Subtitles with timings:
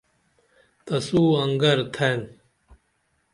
[0.85, 2.19] تسو انگر تھین